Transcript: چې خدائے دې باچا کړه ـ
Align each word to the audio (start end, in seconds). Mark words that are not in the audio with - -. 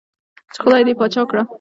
چې 0.53 0.59
خدائے 0.63 0.83
دې 0.87 0.93
باچا 0.99 1.23
کړه 1.29 1.41
ـ 1.45 1.49